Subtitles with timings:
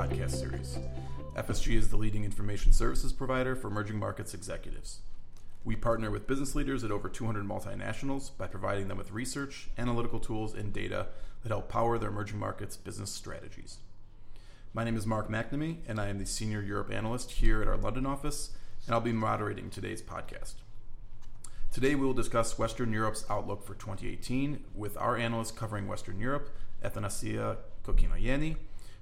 [0.00, 0.78] podcast series.
[1.36, 5.00] FSG is the leading information services provider for emerging markets executives.
[5.62, 10.18] We partner with business leaders at over 200 multinationals by providing them with research, analytical
[10.18, 11.08] tools, and data
[11.42, 13.76] that help power their emerging markets business strategies.
[14.72, 17.76] My name is Mark McNamee, and I am the Senior Europe Analyst here at our
[17.76, 18.52] London office,
[18.86, 20.54] and I'll be moderating today's podcast.
[21.70, 26.56] Today, we will discuss Western Europe's outlook for 2018 with our analyst covering Western Europe,
[26.82, 28.56] Athanasia Kokinoyeni,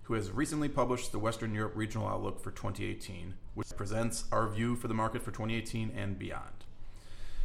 [0.09, 4.75] who has recently published the Western Europe Regional Outlook for 2018, which presents our view
[4.75, 6.65] for the market for 2018 and beyond.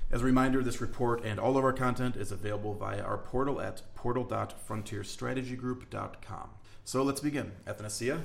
[0.09, 3.59] As a reminder, this report and all of our content is available via our portal
[3.59, 6.49] at portal.frontierstrategygroup.com.
[6.85, 7.51] So let's begin.
[7.67, 8.21] Athanasia,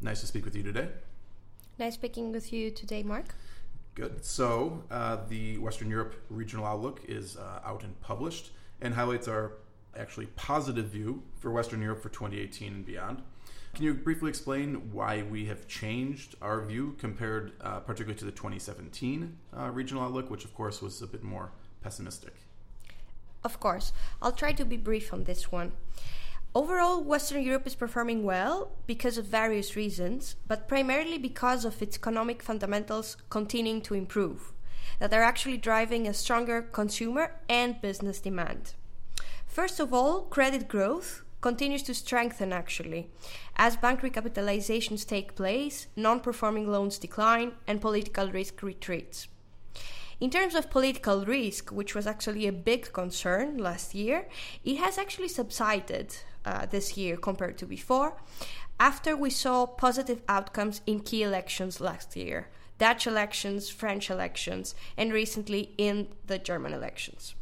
[0.00, 0.86] nice to speak with you today.
[1.76, 3.34] Nice speaking with you today, Mark.
[3.96, 4.24] Good.
[4.24, 9.54] So, uh, the Western Europe Regional Outlook is uh, out and published and highlights our
[9.96, 13.22] actually positive view for Western Europe for 2018 and beyond.
[13.74, 18.32] Can you briefly explain why we have changed our view compared uh, particularly to the
[18.32, 22.34] 2017 uh, Regional Outlook, which of course was a bit more pessimistic?
[23.44, 23.92] Of course.
[24.20, 25.72] I'll try to be brief on this one.
[26.52, 31.96] Overall, Western Europe is performing well because of various reasons, but primarily because of its
[31.96, 34.52] economic fundamentals continuing to improve,
[34.98, 38.74] that are actually driving a stronger consumer and business demand.
[39.46, 43.08] First of all, credit growth continues to strengthen actually,
[43.56, 49.28] as bank recapitalizations take place, non performing loans decline, and political risk retreats.
[50.20, 54.28] In terms of political risk, which was actually a big concern last year,
[54.64, 56.14] it has actually subsided
[56.44, 58.20] uh, this year compared to before,
[58.78, 62.48] after we saw positive outcomes in key elections last year
[62.80, 67.34] Dutch elections, French elections, and recently in the German elections.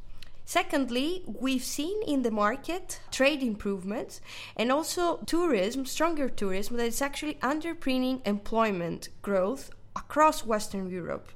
[0.49, 4.23] Secondly, we've seen in the market trade improvements
[4.57, 11.29] and also tourism, stronger tourism, that is actually underpinning employment growth across Western Europe.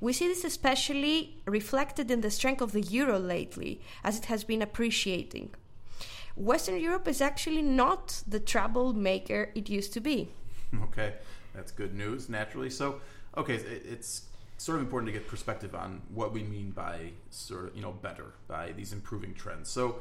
[0.00, 4.44] We see this especially reflected in the strength of the euro lately, as it has
[4.44, 5.50] been appreciating.
[6.34, 10.30] Western Europe is actually not the troublemaker it used to be.
[10.84, 11.12] Okay,
[11.54, 12.70] that's good news, naturally.
[12.70, 13.02] So,
[13.36, 14.27] okay, it's
[14.58, 17.92] sort of important to get perspective on what we mean by sort of, you know,
[17.92, 19.70] better, by these improving trends.
[19.70, 20.00] So,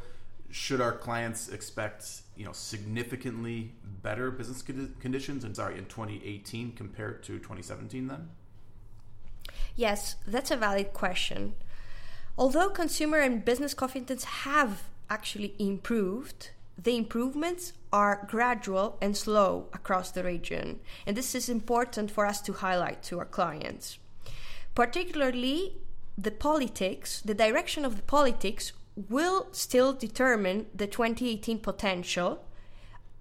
[0.50, 7.22] should our clients expect, you know, significantly better business conditions and sorry, in 2018 compared
[7.24, 8.30] to 2017 then?
[9.76, 11.54] Yes, that's a valid question.
[12.38, 20.12] Although consumer and business confidence have actually improved, the improvements are gradual and slow across
[20.12, 24.00] the region, and this is important for us to highlight to our clients.
[24.78, 25.74] Particularly,
[26.20, 28.74] the politics, the direction of the politics
[29.10, 32.46] will still determine the 2018 potential,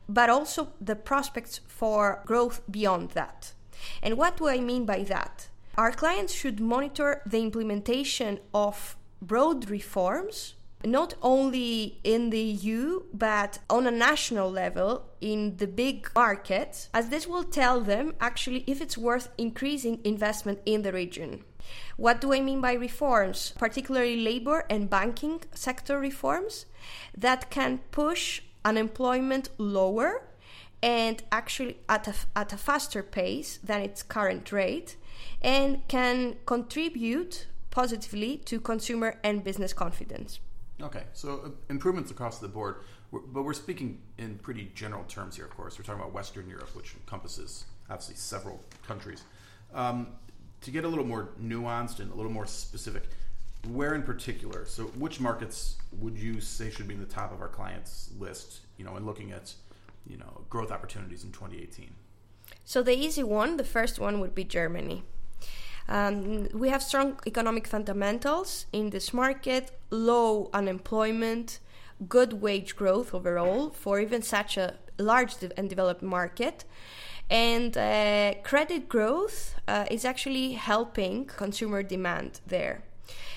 [0.06, 3.55] but also the prospects for growth beyond that.
[4.03, 5.49] And what do I mean by that?
[5.78, 13.59] Our clients should monitor the implementation of broad reforms not only in the EU but
[13.69, 18.81] on a national level in the big markets, as this will tell them actually if
[18.81, 21.44] it's worth increasing investment in the region.
[21.97, 23.53] What do I mean by reforms?
[23.59, 26.66] Particularly labor and banking sector reforms
[27.16, 30.22] that can push unemployment lower
[30.82, 34.97] and actually at a, at a faster pace than its current rate
[35.43, 40.41] and can contribute positively to consumer and business confidence.
[40.82, 42.76] Okay, so uh, improvements across the board,
[43.10, 45.78] but we're speaking in pretty general terms here, of course.
[45.78, 49.25] We're talking about Western Europe, which encompasses obviously several countries.
[49.72, 50.08] Um,
[50.61, 53.05] to get a little more nuanced and a little more specific,
[53.69, 57.40] where in particular, so which markets would you say should be in the top of
[57.40, 59.55] our clients list, you know, in looking at,
[60.06, 61.90] you know, growth opportunities in 2018?
[62.64, 65.05] So the easy one, the first one would be Germany.
[65.88, 71.61] Um, we have strong economic fundamentals in this market, low unemployment,
[72.09, 76.65] good wage growth overall for even such a large and developed market.
[77.31, 82.82] And uh, credit growth uh, is actually helping consumer demand there.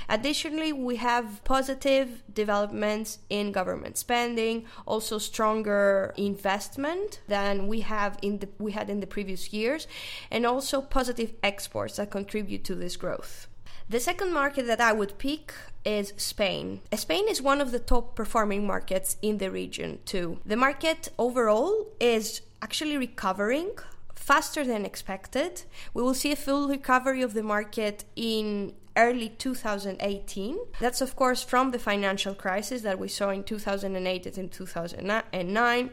[0.09, 8.39] Additionally, we have positive developments in government spending, also stronger investment than we have in
[8.39, 9.87] the we had in the previous years,
[10.31, 13.47] and also positive exports that contribute to this growth.
[13.87, 15.53] The second market that I would pick
[15.85, 16.81] is Spain.
[16.93, 20.39] Spain is one of the top performing markets in the region, too.
[20.45, 23.71] The market overall is actually recovering
[24.13, 25.63] faster than expected.
[25.93, 30.57] We will see a full recovery of the market in early 2018.
[30.79, 35.89] That's, of course, from the financial crisis that we saw in 2008 and 2009.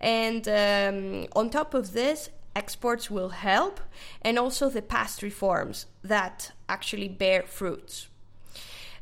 [0.00, 3.80] And um, on top of this, exports will help,
[4.22, 8.08] and also the past reforms that actually bear fruits.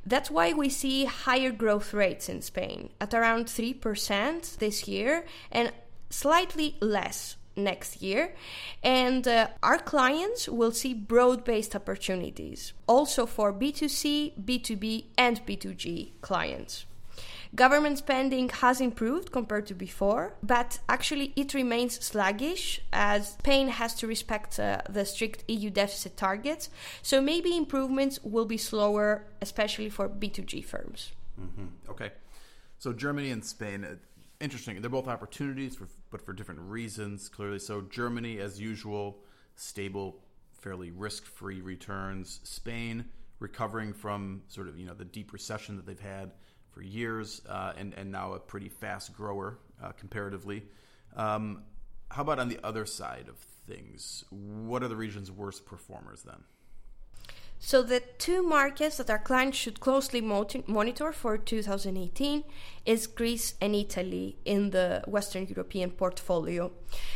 [0.05, 5.73] That's why we see higher growth rates in Spain at around 3% this year and
[6.11, 8.35] slightly less next year.
[8.83, 16.13] And uh, our clients will see broad based opportunities also for B2C, B2B, and B2G
[16.21, 16.87] clients.
[17.55, 23.95] Government spending has improved compared to before, but actually it remains sluggish as Spain has
[23.97, 26.71] to respect uh, the strict EU deficit targets.
[27.03, 31.13] So maybe improvements will be slower, especially for B2G firms.
[31.39, 31.91] Mm-hmm.
[31.91, 32.13] Okay.
[32.79, 33.87] So Germany and Spain,
[34.43, 34.81] interesting.
[34.81, 37.59] They're both opportunities, for, but for different reasons, clearly.
[37.59, 39.19] So Germany, as usual,
[39.55, 40.21] stable,
[40.61, 42.41] fairly risk-free returns.
[42.45, 43.07] Spain
[43.39, 46.33] recovering from sort of you know the deep recession that they've had
[46.71, 50.63] for years uh, and, and now a pretty fast grower uh, comparatively.
[51.17, 51.65] Um,
[52.11, 54.25] how about on the other side of things?
[54.31, 56.45] What are the region's worst performers then?
[57.65, 62.43] So, the two markets that our clients should closely monitor for 2018
[62.85, 66.73] is Greece and Italy in the Western European portfolio.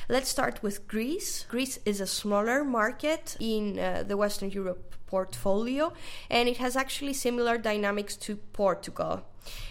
[0.08, 1.44] Let's start with Greece.
[1.48, 5.93] Greece is a smaller market in uh, the Western Europe portfolio
[6.31, 9.25] and it has actually similar dynamics to Portugal.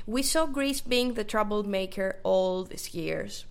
[0.06, 3.45] We saw Greece being the troublemaker all these years.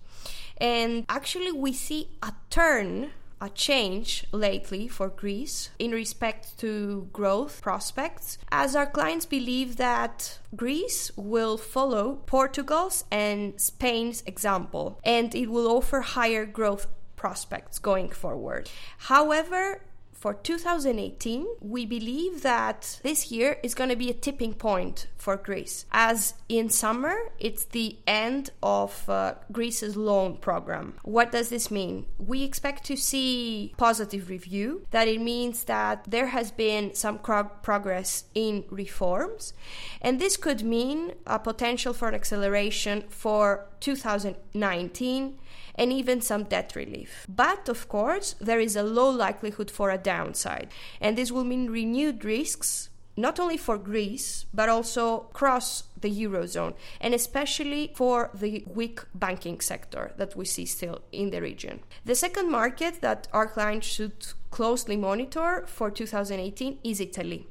[0.57, 3.11] And actually, we see a turn
[3.41, 10.39] a change lately for Greece in respect to growth prospects, as our clients believe that
[10.55, 18.09] Greece will follow Portugal's and Spain's example and it will offer higher growth prospects going
[18.09, 18.69] forward.
[18.97, 19.81] However,
[20.25, 25.37] for 2018, we believe that this year is going to be a tipping point for
[25.37, 25.85] Greece.
[25.91, 30.95] As in summer, it's the end of uh, Greece's loan program.
[31.03, 32.07] What does this mean?
[32.17, 34.87] We expect to see positive review.
[34.89, 39.53] That it means that there has been some progress in reforms,
[40.01, 45.37] and this could mean a potential for an acceleration for 2019
[45.75, 47.25] and even some debt relief.
[47.27, 50.69] But of course, there is a low likelihood for a downside,
[50.99, 56.73] and this will mean renewed risks not only for Greece, but also across the Eurozone,
[56.99, 61.79] and especially for the weak banking sector that we see still in the region.
[62.03, 67.47] The second market that our clients should closely monitor for 2018 is Italy.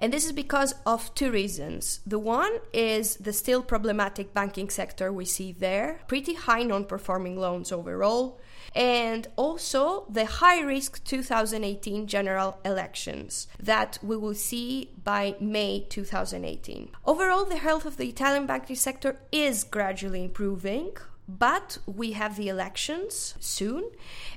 [0.00, 2.00] And this is because of two reasons.
[2.06, 7.38] The one is the still problematic banking sector we see there, pretty high non performing
[7.38, 8.40] loans overall,
[8.74, 16.90] and also the high risk 2018 general elections that we will see by May 2018.
[17.04, 20.92] Overall, the health of the Italian banking sector is gradually improving.
[21.28, 23.88] But we have the elections soon,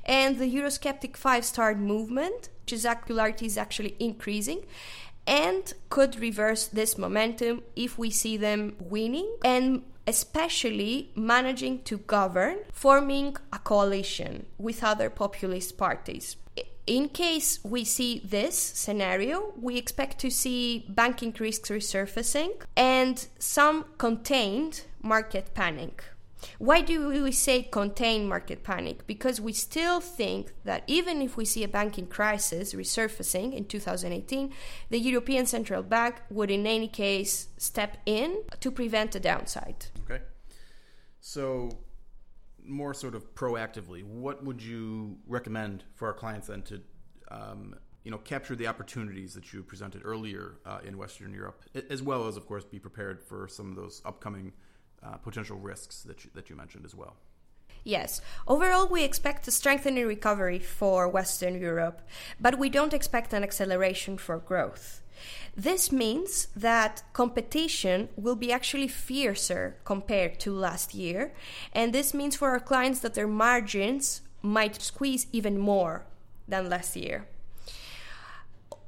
[0.04, 4.62] and the Eurosceptic five star movement, which is popularity is actually increasing
[5.26, 12.58] and could reverse this momentum if we see them winning and especially managing to govern,
[12.72, 16.36] forming a coalition with other populist parties.
[16.86, 23.86] In case we see this scenario, we expect to see banking risks resurfacing and some
[23.96, 26.04] contained market panic.
[26.58, 29.06] Why do we say contain market panic?
[29.06, 34.52] Because we still think that even if we see a banking crisis resurfacing in 2018,
[34.90, 39.86] the European Central Bank would in any case step in to prevent a downside.
[40.04, 40.22] Okay.
[41.20, 41.70] So,
[42.66, 46.80] more sort of proactively, what would you recommend for our clients then to
[47.30, 47.74] um,
[48.04, 52.28] you know capture the opportunities that you presented earlier uh, in Western Europe, as well
[52.28, 54.52] as of course be prepared for some of those upcoming
[55.04, 57.16] uh, potential risks that you, that you mentioned as well.
[57.84, 58.22] Yes.
[58.48, 62.00] Overall, we expect a strengthening recovery for Western Europe,
[62.40, 65.02] but we don't expect an acceleration for growth.
[65.54, 71.32] This means that competition will be actually fiercer compared to last year,
[71.72, 76.06] and this means for our clients that their margins might squeeze even more
[76.48, 77.26] than last year.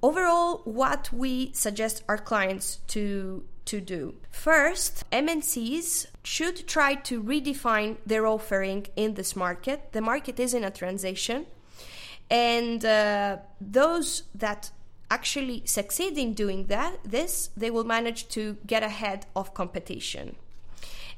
[0.06, 4.14] Overall, what we suggest our clients to to do.
[4.30, 9.78] First, MNCs should try to redefine their offering in this market.
[9.90, 11.46] The market is in a transition,
[12.30, 14.70] and uh, those that
[15.10, 20.36] actually succeed in doing that, this, they will manage to get ahead of competition.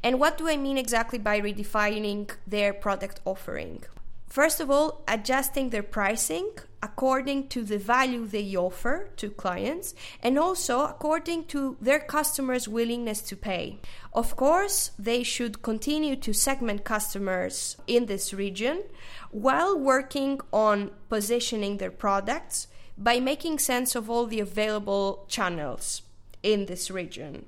[0.02, 3.84] And what do I mean exactly by redefining their product offering?
[4.28, 10.38] First of all, adjusting their pricing according to the value they offer to clients and
[10.38, 13.78] also according to their customers' willingness to pay.
[14.12, 18.84] Of course, they should continue to segment customers in this region
[19.30, 26.02] while working on positioning their products by making sense of all the available channels
[26.42, 27.46] in this region.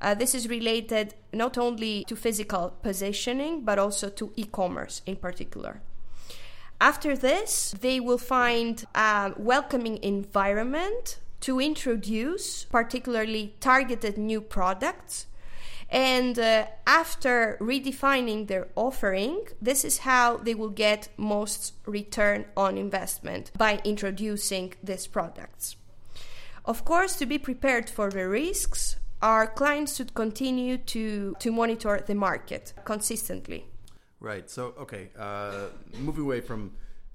[0.00, 5.16] Uh, this is related not only to physical positioning but also to e commerce in
[5.16, 5.82] particular.
[6.80, 15.26] After this, they will find a welcoming environment to introduce particularly targeted new products.
[15.90, 22.76] And uh, after redefining their offering, this is how they will get most return on
[22.76, 25.76] investment by introducing these products.
[26.64, 32.04] Of course, to be prepared for the risks, our clients should continue to, to monitor
[32.06, 33.64] the market consistently.
[34.20, 34.50] Right.
[34.50, 35.66] So, okay, uh,
[35.98, 36.72] moving away from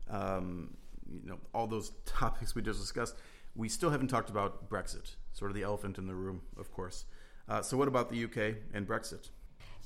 [0.10, 0.75] um,
[1.24, 3.15] you know all those topics we just discussed,
[3.55, 7.05] we still haven't talked about Brexit, sort of the elephant in the room, of course.
[7.50, 9.29] Uh, so, what about the UK and Brexit?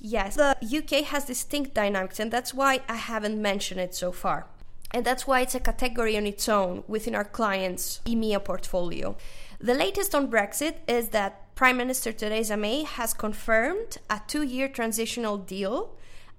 [0.00, 4.46] Yes, the UK has distinct dynamics, and that's why I haven't mentioned it so far.
[4.92, 9.16] And that's why it's a category on its own within our clients' EMEA portfolio.
[9.60, 14.68] The latest on Brexit is that Prime Minister Theresa May has confirmed a two year
[14.68, 15.90] transitional deal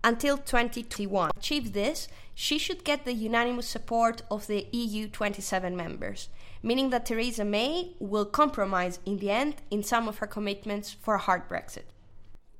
[0.03, 1.32] until 2021.
[1.32, 6.29] To achieve this, she should get the unanimous support of the EU 27 members,
[6.63, 11.15] meaning that Theresa May will compromise in the end in some of her commitments for
[11.15, 11.84] a hard Brexit.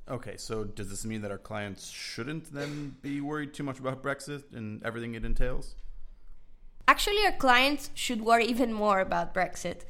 [0.08, 4.02] Okay, so does this mean that our clients shouldn't then be worried too much about
[4.02, 5.76] Brexit and everything it entails?
[6.88, 9.82] Actually, our clients should worry even more about Brexit.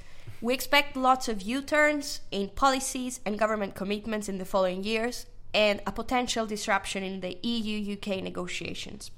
[0.43, 5.27] We expect lots of U turns in policies and government commitments in the following years,
[5.53, 9.11] and a potential disruption in the EU UK negotiations.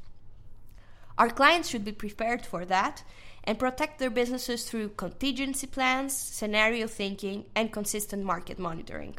[1.19, 3.05] Our clients should be prepared for that
[3.45, 9.17] and protect their businesses through contingency plans, scenario thinking, and consistent market monitoring.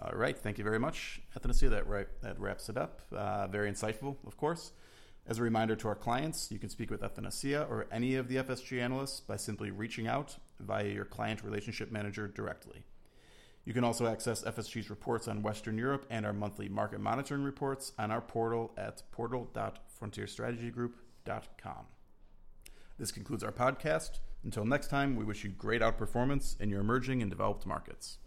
[0.00, 1.68] All right, thank you very much, Athanasia.
[1.70, 3.00] That, right, that wraps it up.
[3.12, 4.72] Uh, very insightful, of course.
[5.26, 8.36] As a reminder to our clients, you can speak with Athanasia or any of the
[8.36, 12.84] FSG analysts by simply reaching out via your client relationship manager directly.
[13.64, 17.92] You can also access FSG's reports on Western Europe and our monthly market monitoring reports
[17.98, 21.86] on our portal at portal.frontierstrategygroup.com.
[22.98, 24.18] This concludes our podcast.
[24.44, 28.18] Until next time, we wish you great outperformance in your emerging and developed markets.